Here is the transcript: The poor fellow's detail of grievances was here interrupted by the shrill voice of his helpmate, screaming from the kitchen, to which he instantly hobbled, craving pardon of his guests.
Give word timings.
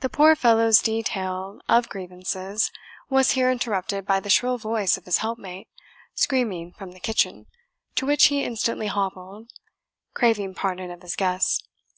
The 0.00 0.10
poor 0.10 0.36
fellow's 0.36 0.80
detail 0.82 1.62
of 1.66 1.88
grievances 1.88 2.70
was 3.08 3.30
here 3.30 3.50
interrupted 3.50 4.04
by 4.04 4.20
the 4.20 4.28
shrill 4.28 4.58
voice 4.58 4.98
of 4.98 5.06
his 5.06 5.16
helpmate, 5.24 5.68
screaming 6.14 6.70
from 6.74 6.90
the 6.92 7.00
kitchen, 7.00 7.46
to 7.94 8.04
which 8.04 8.26
he 8.26 8.44
instantly 8.44 8.88
hobbled, 8.88 9.48
craving 10.12 10.54
pardon 10.54 10.90
of 10.90 11.00
his 11.00 11.16
guests. 11.16 11.66